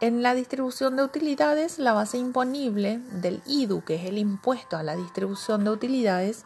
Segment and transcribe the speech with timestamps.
[0.00, 4.82] En la distribución de utilidades, la base imponible del IDU, que es el impuesto a
[4.82, 6.44] la distribución de utilidades,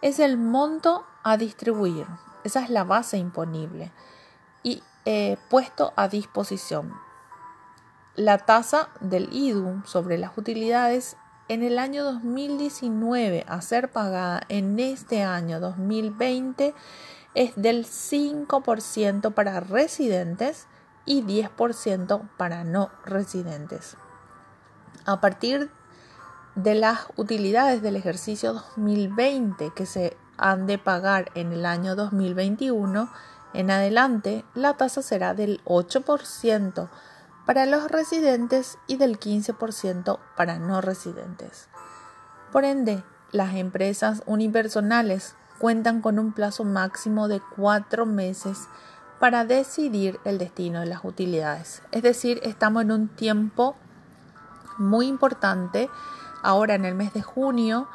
[0.00, 2.06] es el monto a distribuir.
[2.44, 3.92] Esa es la base imponible
[4.62, 6.92] y eh, puesto a disposición.
[8.16, 11.16] La tasa del IDU sobre las utilidades
[11.48, 16.74] en el año 2019 a ser pagada en este año 2020
[17.32, 20.66] es del 5% para residentes
[21.06, 23.96] y 10% para no residentes.
[25.06, 25.70] A partir
[26.54, 33.10] de las utilidades del ejercicio 2020 que se han de pagar en el año 2021
[33.54, 36.90] en adelante, la tasa será del 8%
[37.46, 41.68] para los residentes y del 15% para no residentes.
[42.52, 48.68] Por ende, las empresas unipersonales cuentan con un plazo máximo de cuatro meses
[49.18, 51.82] para decidir el destino de las utilidades.
[51.92, 53.76] Es decir, estamos en un tiempo
[54.78, 55.88] muy importante
[56.42, 57.88] ahora en el mes de junio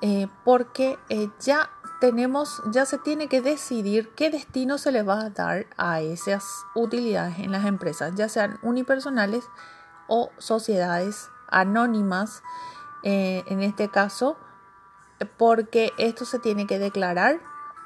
[0.00, 5.20] eh, porque eh, ya tenemos, ya se tiene que decidir qué destino se le va
[5.20, 9.44] a dar a esas utilidades en las empresas, ya sean unipersonales
[10.06, 12.42] o sociedades anónimas,
[13.02, 14.36] eh, en este caso,
[15.36, 17.40] porque esto se tiene que declarar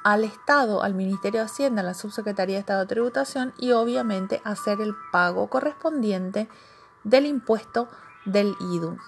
[0.05, 4.43] al Estado, al Ministerio de Hacienda, a la Subsecretaría de Estado de Tributación y obviamente
[4.45, 6.49] hacer el pago correspondiente
[7.05, 7.89] del impuesto
[8.25, 8.99] del IDU.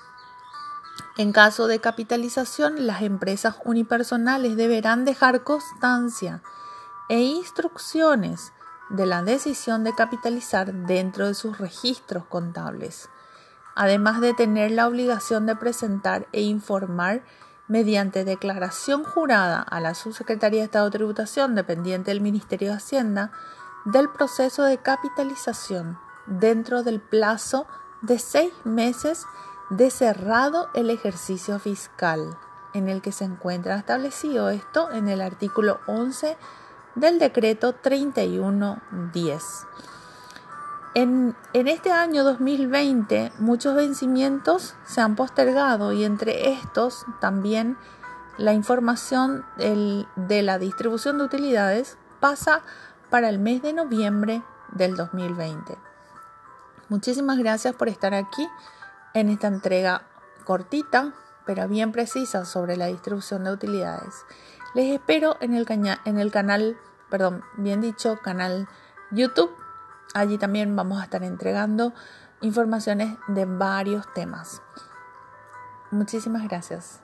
[1.17, 6.43] En caso de capitalización, las empresas unipersonales deberán dejar constancia
[7.09, 8.53] e instrucciones
[8.91, 13.09] de la decisión de capitalizar dentro de sus registros contables,
[13.77, 17.23] además de tener la obligación de presentar e informar
[17.69, 23.31] mediante declaración jurada a la Subsecretaría de Estado de Tributación dependiente del Ministerio de Hacienda
[23.85, 27.67] del proceso de capitalización dentro del plazo
[28.03, 29.25] de seis meses
[29.71, 32.37] de cerrado el ejercicio fiscal,
[32.75, 36.37] en el que se encuentra establecido esto en el artículo 11
[36.95, 39.45] del decreto 3110.
[40.95, 47.77] En, en este año 2020 muchos vencimientos se han postergado y entre estos también
[48.37, 52.63] la información de la distribución de utilidades pasa
[53.11, 54.43] para el mes de noviembre
[54.73, 55.77] del 2020.
[56.89, 58.49] Muchísimas gracias por estar aquí
[59.15, 60.03] en esta entrega
[60.45, 61.15] cortita
[61.47, 64.25] pero bien precisa sobre la distribución de utilidades.
[64.75, 65.67] Les espero en el,
[66.05, 66.77] en el canal,
[67.11, 68.69] perdón, bien dicho, canal
[69.11, 69.55] YouTube.
[70.15, 71.93] Allí también vamos a estar entregando
[72.41, 74.63] informaciones de varios temas.
[75.91, 77.01] Muchísimas gracias.